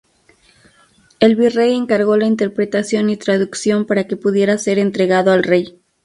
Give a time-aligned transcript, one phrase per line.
[1.19, 5.79] El Virrey encargó la interpretación y traducción para que pudiera ser entregado al rey.